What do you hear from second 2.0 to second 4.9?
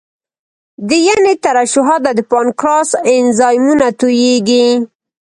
او د پانکراس انزایمونه تویېږي.